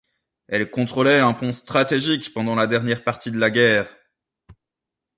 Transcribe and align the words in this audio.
Elle 0.47 0.71
contrôlait 0.71 1.19
un 1.19 1.35
pont 1.35 1.53
stratégique 1.53 2.33
pendant 2.33 2.55
la 2.55 2.65
dernière 2.65 3.03
partie 3.03 3.29
de 3.29 3.37
la 3.37 3.51
guerre. 3.51 3.87